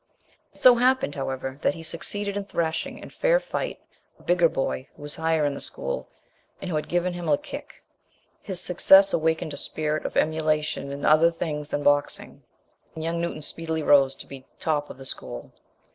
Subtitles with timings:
[0.51, 3.79] It so happened, however, that he succeeded in thrashing, in fair fight,
[4.17, 6.09] a bigger boy who was higher in the school,
[6.59, 7.83] and who had given him a kick.
[8.41, 12.41] His success awakened a spirit of emulation in other things than boxing,
[12.95, 15.53] and young Newton speedily rose to be top of the school.